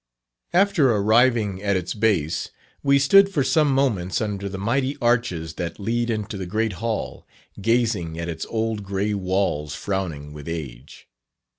[0.53, 2.49] After arriving at its base,
[2.81, 7.27] we stood for some moments under the mighty arches that lead into the great hall,
[7.61, 11.07] gazing at its old grey walls frowning with age.